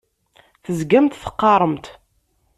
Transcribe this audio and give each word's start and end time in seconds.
Tezgamt 0.63 1.17
teqqaremt. 1.21 1.85